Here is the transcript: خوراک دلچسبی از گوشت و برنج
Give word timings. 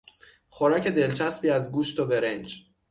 خوراک 0.49 0.87
دلچسبی 0.87 1.49
از 1.49 1.71
گوشت 1.71 1.99
و 1.99 2.05
برنج 2.05 2.71